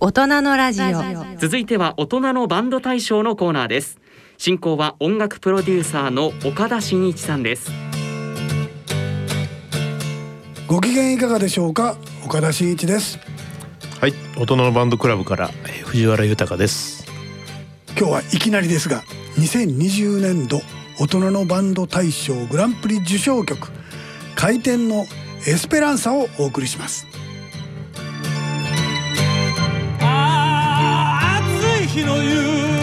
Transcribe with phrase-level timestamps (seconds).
[0.00, 0.92] 大人のラジオ。
[1.38, 3.98] 続いては大人のバンド大賞のコーナーです。
[4.36, 7.72] 進行は音楽プロデューサーの岡田真一さんです。
[10.68, 11.96] ご機嫌いかがでしょうか？
[12.24, 13.18] 岡田真一です。
[14.00, 15.48] はい大人のバンドクラブから
[15.86, 17.04] 藤原豊です。
[17.98, 19.02] 今日はいきなりですが
[19.36, 20.60] 2020年度
[21.00, 23.72] 大人のバンド大賞グランプリ受賞曲
[24.36, 25.06] 回転の
[25.48, 27.04] エスペランサをお送りします。
[31.98, 32.77] きの夕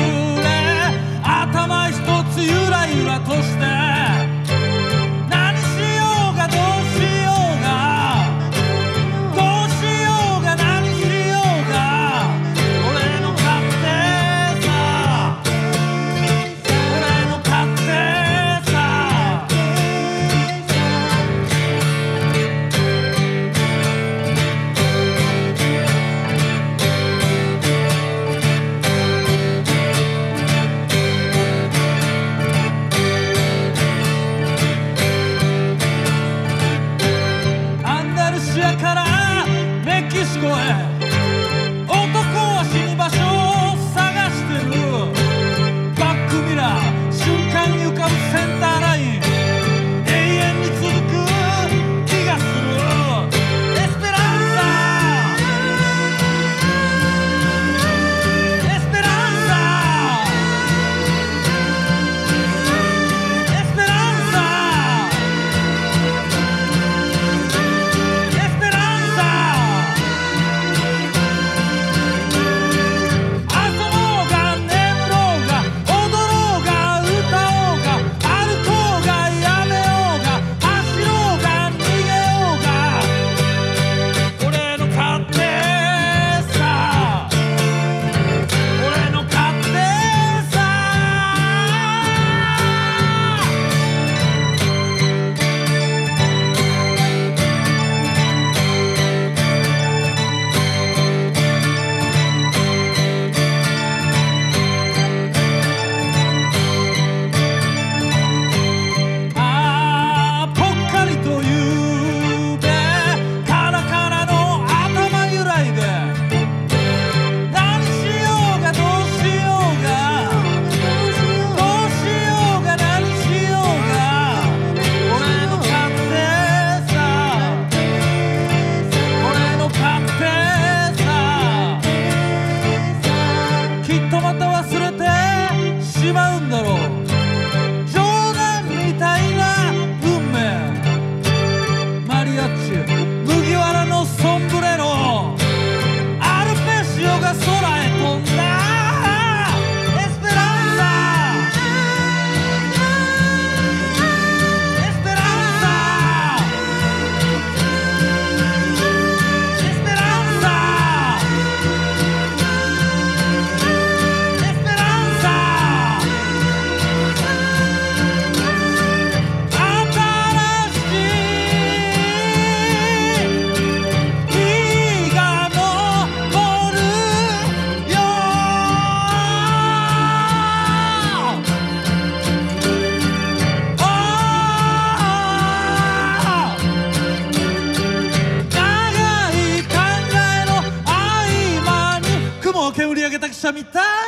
[193.45, 194.04] chame tá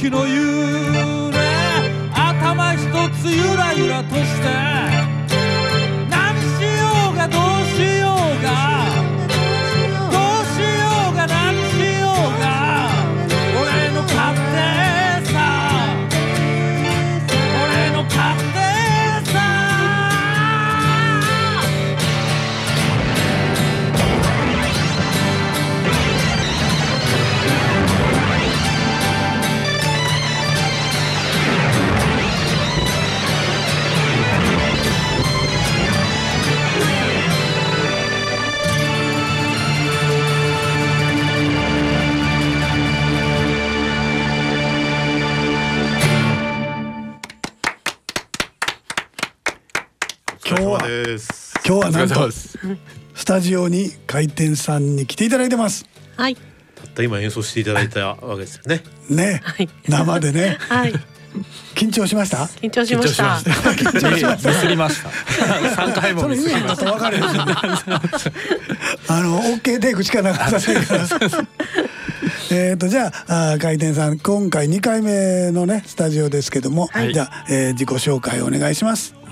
[0.00, 1.30] 日の夕
[2.14, 2.80] 頭一
[3.20, 4.29] つゆらゆらとし
[51.84, 52.58] あなんとす。
[53.14, 55.84] スタジオに回転さんに来ていただいてます。
[56.16, 56.34] はい。
[56.36, 56.44] たっ
[56.94, 58.82] た今演奏していただいたわけですよね。
[59.08, 59.40] ね。
[59.44, 59.68] はい。
[59.88, 60.56] 生でね。
[60.60, 60.92] はい。
[61.76, 62.38] 緊張しました？
[62.60, 63.38] 緊張しました。
[64.50, 65.10] ミスりました。
[65.76, 67.24] 三回もミスりまし言うんだと分かるよ
[69.08, 70.64] あの OK テイクしかなかったね
[72.50, 77.14] えっとじゃああー回転さん今回2回目のねスタジオですけども、はい。
[77.14, 79.14] じゃあ、えー自己紹介お願いします。
[79.14, 79.30] た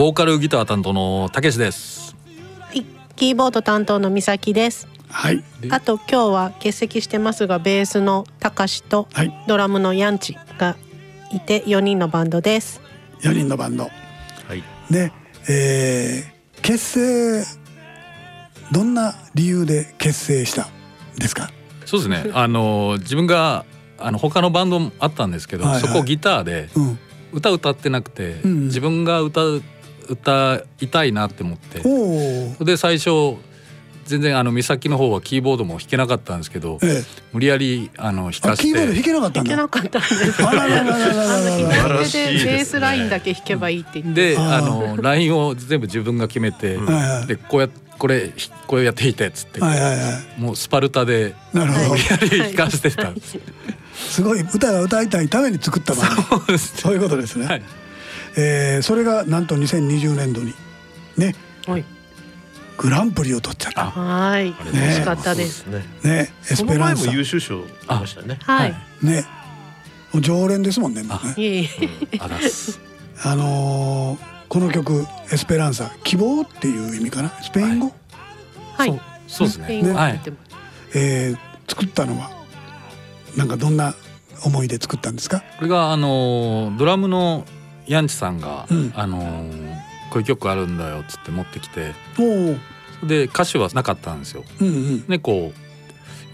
[0.00, 2.16] ボーカルギター担当のたけしです。
[2.58, 2.86] はい
[3.16, 4.88] キーボード担当の美咲です。
[5.10, 5.44] はい。
[5.60, 9.44] であと今日は欠席してますがベースのたかしとはい。
[9.46, 10.78] ドラムのヤンチが
[11.34, 12.80] いて4人のバンドです。
[13.20, 13.90] 4人のバンド。
[14.48, 14.64] はい。
[14.88, 15.12] ね
[15.50, 17.58] えー結成
[18.72, 20.68] どんな理由で結成したん
[21.18, 21.50] ですか？
[21.84, 22.30] そうですね。
[22.32, 23.66] あの自分が
[23.98, 25.82] あの他のバンドもあったんですけど、はいはい。
[25.82, 26.98] そこギターでうん。
[27.34, 28.64] 歌歌ってなくて、うん。
[28.68, 29.62] 自分が歌う
[30.10, 32.64] 歌いたいなって思って。
[32.64, 33.36] で最初
[34.06, 37.04] 全然あの美咲の方はキーボードも弾けなかったんですけどええ。
[37.32, 38.64] 無理やりあの弾あかして。
[38.64, 39.56] キーボード弾けなかったんだ。
[39.56, 40.02] 弾けなかったん
[41.98, 42.12] です。
[42.12, 44.34] でベースラインだけ弾けばいいって言って。
[44.34, 47.26] であのラインを全部自分が決めて、はいはい。
[47.28, 47.68] でこうや
[47.98, 48.32] これ
[48.66, 50.40] これやって弾いてっつって、はいはいはい。
[50.40, 51.96] もうスパルタでなるほど、
[52.56, 53.10] かしてた。
[53.10, 53.38] んです。
[53.94, 57.62] すごい歌が歌いたいために作ったそういうことですね、はい
[58.36, 60.54] えーそれがなんと2020年度に
[61.16, 61.34] ね
[61.66, 61.84] はい。
[62.78, 63.90] グランプリを取っちゃった。
[63.90, 64.54] はい。
[64.72, 65.66] 嬉しかったです。
[65.66, 65.84] ね。
[66.02, 68.38] ねエスその前もペランサ優秀賞ありましたね。
[68.42, 68.74] はい。
[69.02, 69.24] ね。
[70.14, 71.34] もう常連ですもんねもうね。
[71.36, 71.68] いえい
[72.12, 72.18] え。
[72.18, 72.80] あらす。
[73.22, 77.30] あのーこの曲エスペランサ希望っていう意味かな？
[77.40, 77.92] スペイン語、
[78.76, 79.00] はい。
[79.28, 79.64] そうですね。
[79.64, 80.20] スペイン語はい。
[80.94, 81.38] えー
[81.70, 82.30] 作ったのは
[83.36, 83.94] なんかどんな
[84.44, 85.40] 思いで作ったんですか？
[85.58, 87.44] これがあのドラムの
[87.90, 88.92] ヤンチさんが、うん。
[88.94, 89.18] あの
[90.10, 91.92] こういう曲あるんだよっつって持ってきて。
[93.02, 94.44] で歌詞はなかったんですよ。
[94.60, 95.06] うんうん。
[95.06, 95.69] でこう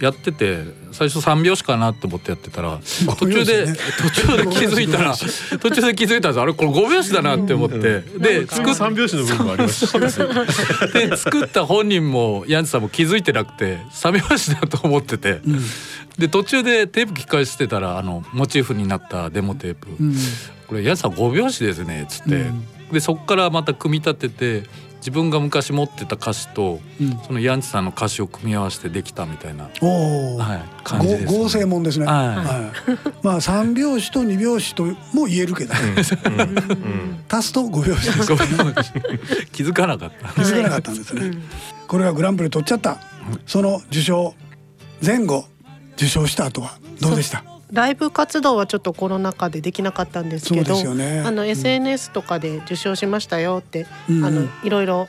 [0.00, 0.58] やってて
[0.92, 2.80] 最初3拍子かなと思ってやってたら
[3.18, 11.08] 途中で、途中で気づいたら途中で気づいたんですあれこれ5拍子だなって思って、で作三拍子の部分もありましたね。
[11.08, 15.60] で作った本人もヤンチさんも気づいてなくて3拍子だと思ってて、うん。
[16.18, 20.14] で途中でテープ聞き返してたらあのモチーフになったデモテープ、うん。
[20.66, 22.64] これヤンさん5拍子ですねっつって、うん。
[22.92, 24.68] でそこからまた組み立てて
[25.06, 32.06] 自分が昔持ってた歌詞とうんそのヤンチさんの歌詞を組み合わせてできたみたいな、はい、感じです、ご合成もんですね。
[32.06, 33.16] はいはい。
[33.22, 38.32] まあ三拍子と二拍子とも言えるけど、うんうん足すと五拍子です。
[38.32, 40.28] ごめんなさい気づかなかった。
[40.32, 41.38] 気づかなかったんですね。
[41.86, 42.98] これがグランプリ取っちゃった。
[43.46, 44.34] その受賞
[45.04, 45.44] 前後
[45.94, 47.44] 受賞した後はどうでした？
[47.72, 51.20] ライブ活動はちょっとコロナ禍でできなかったんですけどね。
[51.20, 51.48] あのうん。
[51.48, 55.08] SNS とかで受賞しましたよって、うんあのいろいろ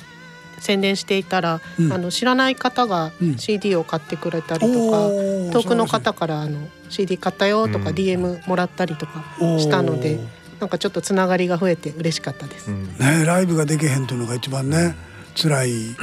[0.60, 1.94] 宣伝していたら、うん。
[1.94, 3.38] あの知らない方がうん。
[3.38, 7.96] CD を買ってくれたりとか、おー遠くの方からあの CD 買ったよとかうん。
[7.96, 9.24] DM もらったりとか
[9.60, 10.20] したので、
[10.60, 12.72] なんかちょっとつながりが増えて嬉しかったです。
[12.72, 12.86] うん。
[12.98, 14.96] ねライブができへんというのが一番ね
[15.36, 15.96] 辛い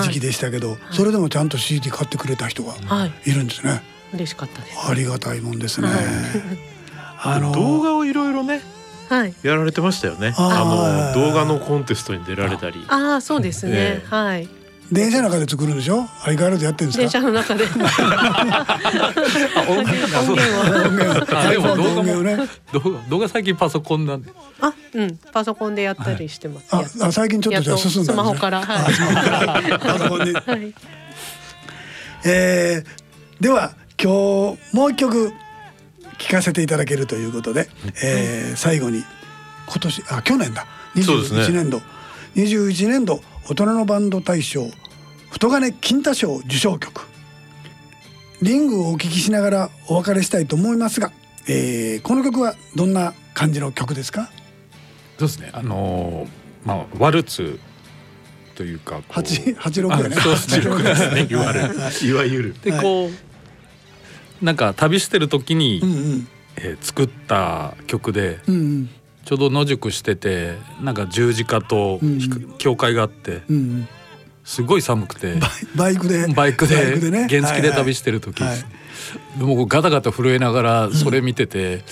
[0.00, 3.91] 時期でしたけど、それでもちゃんと CD 買ってくれた人がはい、いるんですね。
[4.14, 4.78] 嬉しかったです。
[4.88, 5.88] ありがたいもんですね。
[5.88, 5.98] はい
[7.24, 8.60] あの動画をいろいろね
[9.08, 9.34] はい。
[9.44, 10.34] やられてましたよね。
[10.36, 12.84] あの動画のコンテストに出られたり。
[12.88, 13.72] ああ、そうですね。
[13.74, 14.48] ええはい。
[14.90, 16.04] 電車の中で作るんでしょ？
[16.24, 17.02] 相変わらずやってるんですか？
[17.02, 17.64] 電車の中で。
[19.68, 20.18] 音源
[22.18, 22.22] を。
[22.22, 22.36] ね
[22.72, 26.66] 動画動画最近パソコンなんであ、うん、パソコンでやったりしてます。
[26.72, 30.34] あやっあ最近ちょっとじゃあ進んだスマホから、はあスマホから パソコンにい。
[30.34, 30.74] はい。
[32.24, 33.02] えー
[33.40, 33.72] では
[34.02, 35.32] 今日もう一曲
[36.18, 37.68] 聴かせていただけるということで、
[38.02, 39.02] えー最後に
[39.66, 40.66] 今年あ去年だ。
[41.04, 41.40] そうですね。
[41.42, 41.80] 21年度、
[42.36, 44.66] 21年度大人のバンド大賞
[45.30, 47.02] 太金金太賞受賞曲。
[48.42, 51.12] リングをお聴きしながらお別れしたいと思いますが、
[51.48, 54.30] えーこの曲はどんな感じの曲ですか？
[55.18, 55.50] そうですね。
[55.52, 57.58] あのーまあワルツ
[58.54, 60.16] というか八八六やね。
[60.16, 60.66] あそうですね。
[60.66, 61.26] 86 ですね。
[61.30, 61.74] いわゆる。
[62.06, 62.56] いわゆる。
[62.62, 63.31] でこう
[64.42, 66.28] なんか旅してる時に、うんうん。
[66.56, 68.90] えー作った曲でうんうん。
[69.24, 73.88] ちょうど野宿しててなんか十字架とうんひく教会があってうんうん。
[74.44, 75.36] すごい寒くて
[75.76, 77.28] バイクでバイクでね。
[77.28, 78.66] 原付で旅ししてる時はいです
[79.38, 81.84] でもうガタガタ震えながらそれ見てて、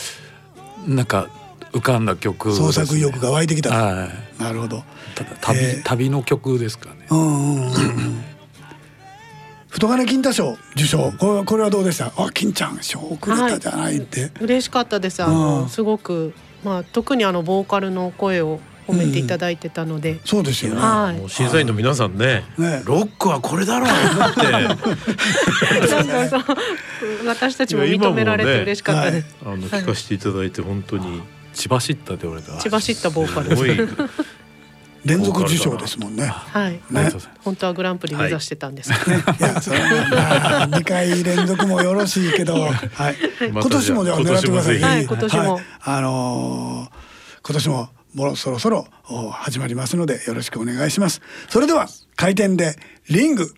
[0.87, 1.29] なんか
[1.73, 2.55] 浮かんだ曲ね。
[2.55, 3.71] 創作意欲が湧いてきた。
[3.71, 4.43] とはい。
[4.43, 4.83] なるほど。
[5.15, 5.83] ただ旅,、えー。
[5.85, 7.07] 旅の曲ですかね。
[7.11, 8.25] うんうんうんうん
[9.71, 11.13] 太金金太賞受賞。
[11.13, 12.07] これこれはどうでした？
[12.17, 15.23] あ金ちゃん賞くれたじゃないって、嬉しかったです。
[15.23, 15.35] あうん。
[15.35, 16.35] の、すごく、
[16.65, 20.81] まあ、特にあのボーカルの声を褒めていただいてたので、そうですよね。
[20.81, 21.19] はい。
[21.19, 22.83] もう審査員の皆さんね、ね。
[22.85, 26.45] ロックはこれだろうって なんかそう
[27.27, 29.37] 私たちも認められて嬉しかったです。
[29.45, 31.23] あの聞かせていただいて本当に
[31.55, 33.89] 千葉知ったって俺が千葉知ったボーカすごいル。
[35.05, 36.27] 連続受賞ですもんね。
[36.27, 36.69] はい。
[36.69, 42.69] ありがとうございます本当はグランプリ目指してたんですけど、いや、それは二回連続もよろしいけど、は
[43.11, 43.17] い。
[43.51, 44.77] 今年もでは狙ってください。
[44.77, 47.11] 今年もぜひはい今年もはいあのー
[47.43, 51.23] 今年ももうそろそろお始まりますのでよろしくお願いします。
[51.49, 52.77] それでは開店で
[53.09, 53.55] リング。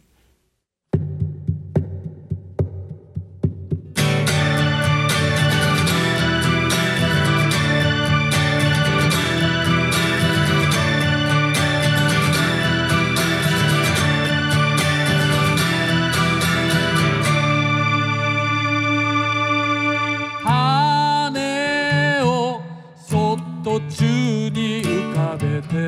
[25.72, 25.78] か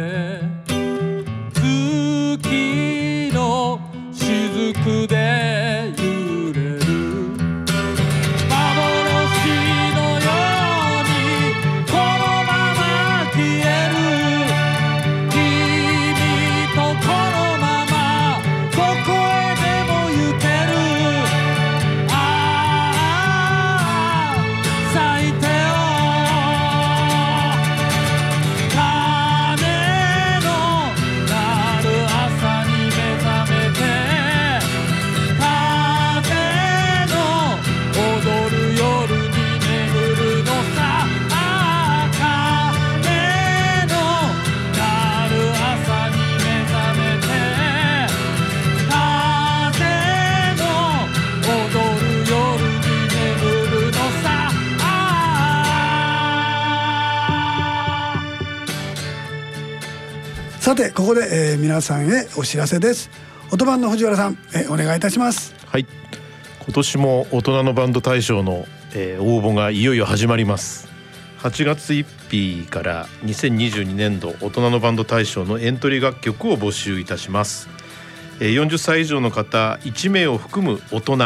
[60.74, 63.08] さてここで、えー皆さんへお知らせです。
[63.52, 65.54] 音番の藤原さん、えーお願いいたします。
[65.66, 65.86] はい。
[66.64, 70.88] 今年も大人のバンド大賞の、えー応募がいよいよ始まります。
[71.38, 77.68] 8月1日から2022年度大人のバンド大賞のエントリー楽曲を募集いたします、
[78.40, 81.18] えー40歳以上の方1名を含む大人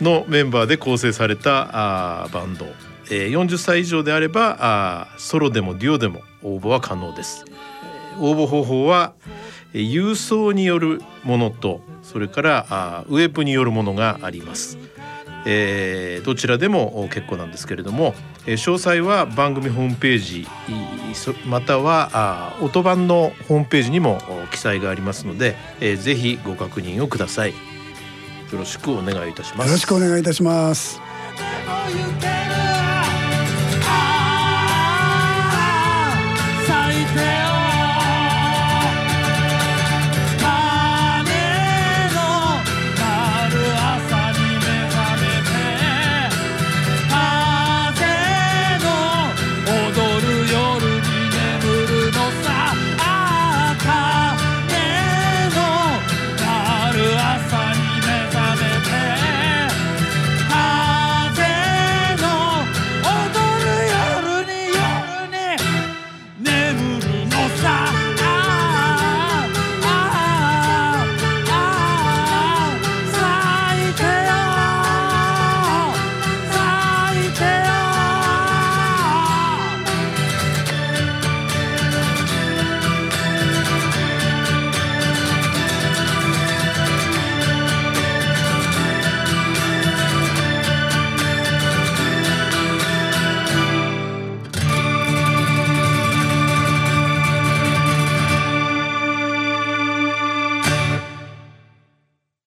[0.00, 2.64] のメンバーで構成されたあバンド、
[3.10, 7.44] えー40歳以上であればあソロでもデュオでも応募は可能です。
[8.20, 9.14] 応募方法は
[9.72, 14.78] え郵送によるものとそれからあウェブによるものがあります、
[15.44, 18.14] えーどちらでも結構なんですけれども、
[18.46, 20.46] えー詳細は番組ホームページ
[21.46, 24.18] またはあ音版のホームページにも
[24.50, 27.50] 記載がありますので、えーぜひご確認をください。
[27.50, 29.66] よろしくお願いいたします。
[29.68, 31.00] よろしくお願いいたします。